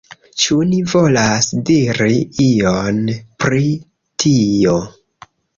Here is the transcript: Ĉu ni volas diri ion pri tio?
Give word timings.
Ĉu 0.43 0.55
ni 0.69 0.79
volas 0.93 1.49
diri 1.67 2.17
ion 2.47 2.99
pri 3.45 3.63
tio? 4.25 4.77